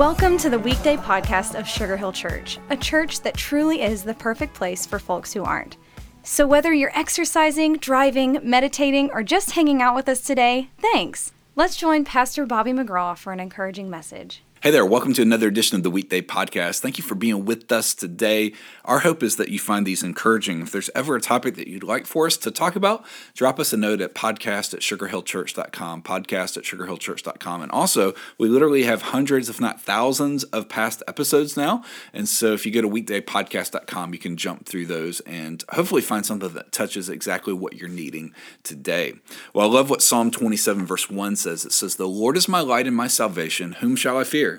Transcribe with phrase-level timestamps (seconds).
[0.00, 4.14] Welcome to the weekday podcast of Sugar Hill Church, a church that truly is the
[4.14, 5.76] perfect place for folks who aren't.
[6.22, 11.32] So, whether you're exercising, driving, meditating, or just hanging out with us today, thanks.
[11.54, 14.42] Let's join Pastor Bobby McGraw for an encouraging message.
[14.62, 16.80] Hey there, welcome to another edition of the Weekday Podcast.
[16.80, 18.52] Thank you for being with us today.
[18.84, 20.60] Our hope is that you find these encouraging.
[20.60, 23.72] If there's ever a topic that you'd like for us to talk about, drop us
[23.72, 27.62] a note at podcast at sugarhillchurch.com, podcast at sugarhillchurch.com.
[27.62, 31.82] And also, we literally have hundreds, if not thousands, of past episodes now.
[32.12, 36.26] And so if you go to weekdaypodcast.com, you can jump through those and hopefully find
[36.26, 39.14] something that touches exactly what you're needing today.
[39.54, 41.64] Well, I love what Psalm 27, verse 1 says.
[41.64, 43.72] It says, The Lord is my light and my salvation.
[43.80, 44.49] Whom shall I fear?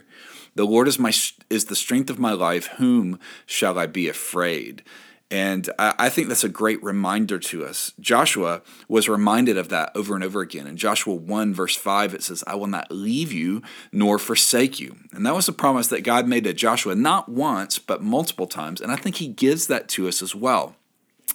[0.56, 1.14] The Lord is my
[1.50, 2.68] is the strength of my life.
[2.78, 4.84] Whom shall I be afraid?
[5.32, 7.94] And I, think that's a great reminder to us.
[8.02, 10.68] Joshua was reminded of that over and over again.
[10.68, 13.62] In Joshua 1, verse 5, it says, I will not leave you
[13.94, 14.98] nor forsake you.
[15.14, 18.82] And that was a promise that God made to Joshua, not once, but multiple times.
[18.82, 20.76] And I think he gives that to us as well.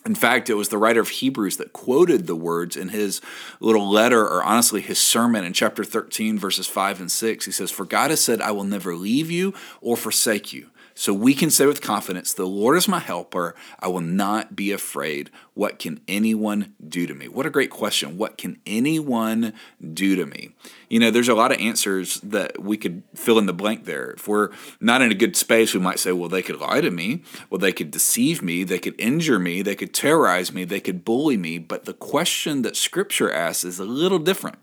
[0.07, 3.21] In fact, it was the writer of Hebrews that quoted the words in his
[3.59, 7.45] little letter, or honestly, his sermon in chapter 13, verses 5 and 6.
[7.45, 10.69] He says, For God has said, I will never leave you or forsake you.
[10.99, 13.55] So we can say with confidence, The Lord is my helper.
[13.79, 15.31] I will not be afraid.
[15.53, 17.29] What can anyone do to me?
[17.29, 18.17] What a great question.
[18.17, 19.53] What can anyone
[19.93, 20.53] do to me?
[20.89, 24.13] You know, there's a lot of answers that we could fill in the blank there.
[24.13, 24.49] If we're
[24.81, 27.23] not in a good space, we might say, well, they could lie to me.
[27.51, 28.65] Well, they could deceive me.
[28.65, 29.61] They could injure me.
[29.61, 30.65] They could terrorize me.
[30.65, 31.59] They could bully me.
[31.59, 34.57] But the question that Scripture asks is a little different.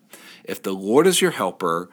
[0.44, 1.90] If the Lord is your helper,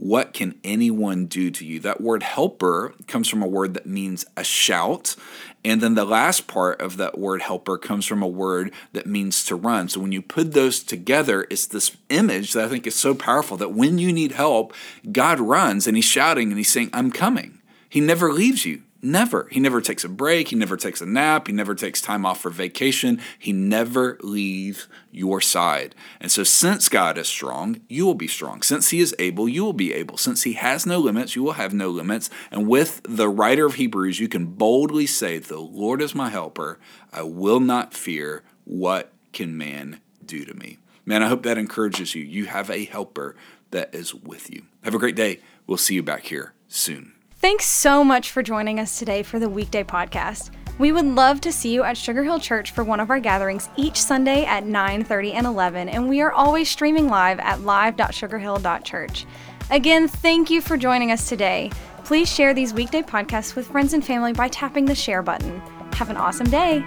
[0.00, 1.78] what can anyone do to you?
[1.78, 5.14] That word helper comes from a word that means a shout.
[5.62, 9.44] And then the last part of that word helper comes from a word that means
[9.44, 9.90] to run.
[9.90, 13.58] So when you put those together, it's this image that I think is so powerful
[13.58, 14.72] that when you need help,
[15.12, 17.60] God runs and he's shouting and he's saying, I'm coming.
[17.86, 18.80] He never leaves you.
[19.02, 19.48] Never.
[19.50, 20.48] He never takes a break.
[20.48, 21.46] He never takes a nap.
[21.46, 23.18] He never takes time off for vacation.
[23.38, 25.94] He never leaves your side.
[26.20, 28.60] And so, since God is strong, you will be strong.
[28.60, 30.18] Since He is able, you will be able.
[30.18, 32.28] Since He has no limits, you will have no limits.
[32.50, 36.78] And with the writer of Hebrews, you can boldly say, The Lord is my helper.
[37.10, 38.42] I will not fear.
[38.64, 40.78] What can man do to me?
[41.06, 42.22] Man, I hope that encourages you.
[42.22, 43.34] You have a helper
[43.70, 44.64] that is with you.
[44.82, 45.40] Have a great day.
[45.66, 47.14] We'll see you back here soon.
[47.40, 50.50] Thanks so much for joining us today for the weekday podcast.
[50.78, 53.70] We would love to see you at Sugar Hill Church for one of our gatherings
[53.78, 59.24] each Sunday at 9:30 and 11, and we are always streaming live at live.sugarhill.church.
[59.70, 61.70] Again, thank you for joining us today.
[62.04, 65.62] Please share these weekday podcasts with friends and family by tapping the share button.
[65.94, 66.84] Have an awesome day.